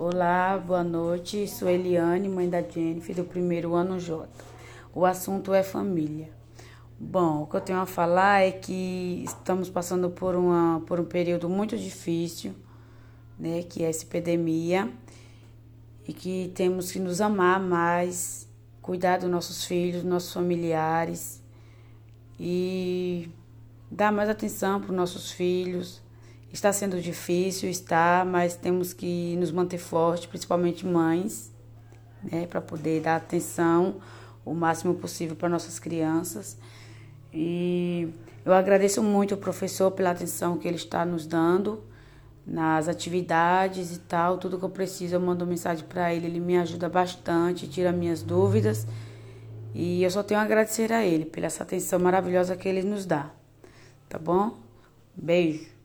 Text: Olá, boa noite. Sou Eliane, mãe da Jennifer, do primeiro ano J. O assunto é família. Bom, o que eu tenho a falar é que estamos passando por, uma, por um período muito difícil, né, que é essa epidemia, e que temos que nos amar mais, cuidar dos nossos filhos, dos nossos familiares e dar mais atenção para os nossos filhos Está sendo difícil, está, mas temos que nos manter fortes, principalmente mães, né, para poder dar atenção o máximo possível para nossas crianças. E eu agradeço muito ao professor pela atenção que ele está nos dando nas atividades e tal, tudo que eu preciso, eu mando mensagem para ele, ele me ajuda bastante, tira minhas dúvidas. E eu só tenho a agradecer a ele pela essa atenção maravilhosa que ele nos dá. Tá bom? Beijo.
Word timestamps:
Olá, 0.00 0.56
boa 0.56 0.84
noite. 0.84 1.48
Sou 1.48 1.68
Eliane, 1.68 2.28
mãe 2.28 2.48
da 2.48 2.62
Jennifer, 2.62 3.16
do 3.16 3.24
primeiro 3.24 3.74
ano 3.74 3.98
J. 3.98 4.28
O 4.94 5.04
assunto 5.04 5.52
é 5.52 5.60
família. 5.64 6.30
Bom, 6.96 7.42
o 7.42 7.46
que 7.48 7.56
eu 7.56 7.60
tenho 7.60 7.80
a 7.80 7.84
falar 7.84 8.42
é 8.42 8.52
que 8.52 9.24
estamos 9.26 9.68
passando 9.68 10.08
por, 10.08 10.36
uma, 10.36 10.80
por 10.86 11.00
um 11.00 11.04
período 11.04 11.48
muito 11.48 11.76
difícil, 11.76 12.54
né, 13.36 13.64
que 13.64 13.82
é 13.82 13.88
essa 13.88 14.04
epidemia, 14.04 14.88
e 16.06 16.12
que 16.12 16.52
temos 16.54 16.92
que 16.92 17.00
nos 17.00 17.20
amar 17.20 17.58
mais, 17.58 18.48
cuidar 18.80 19.18
dos 19.18 19.28
nossos 19.28 19.64
filhos, 19.64 20.02
dos 20.02 20.10
nossos 20.12 20.32
familiares 20.32 21.42
e 22.38 23.28
dar 23.90 24.12
mais 24.12 24.28
atenção 24.28 24.80
para 24.80 24.90
os 24.90 24.96
nossos 24.96 25.32
filhos 25.32 26.00
Está 26.52 26.72
sendo 26.72 27.00
difícil, 27.00 27.68
está, 27.68 28.24
mas 28.26 28.56
temos 28.56 28.92
que 28.92 29.36
nos 29.36 29.50
manter 29.50 29.78
fortes, 29.78 30.26
principalmente 30.26 30.86
mães, 30.86 31.52
né, 32.22 32.46
para 32.46 32.60
poder 32.60 33.02
dar 33.02 33.16
atenção 33.16 33.96
o 34.44 34.54
máximo 34.54 34.94
possível 34.94 35.36
para 35.36 35.48
nossas 35.48 35.78
crianças. 35.78 36.56
E 37.32 38.08
eu 38.44 38.52
agradeço 38.52 39.02
muito 39.02 39.34
ao 39.34 39.40
professor 39.40 39.90
pela 39.90 40.10
atenção 40.10 40.56
que 40.56 40.66
ele 40.66 40.78
está 40.78 41.04
nos 41.04 41.26
dando 41.26 41.84
nas 42.46 42.88
atividades 42.88 43.94
e 43.94 43.98
tal, 44.00 44.38
tudo 44.38 44.58
que 44.58 44.64
eu 44.64 44.70
preciso, 44.70 45.14
eu 45.14 45.20
mando 45.20 45.46
mensagem 45.46 45.84
para 45.86 46.14
ele, 46.14 46.26
ele 46.26 46.40
me 46.40 46.56
ajuda 46.56 46.88
bastante, 46.88 47.68
tira 47.68 47.92
minhas 47.92 48.22
dúvidas. 48.22 48.86
E 49.74 50.02
eu 50.02 50.10
só 50.10 50.22
tenho 50.22 50.40
a 50.40 50.44
agradecer 50.44 50.90
a 50.90 51.04
ele 51.04 51.26
pela 51.26 51.46
essa 51.46 51.62
atenção 51.62 51.98
maravilhosa 51.98 52.56
que 52.56 52.66
ele 52.66 52.82
nos 52.82 53.04
dá. 53.04 53.30
Tá 54.08 54.18
bom? 54.18 54.56
Beijo. 55.14 55.77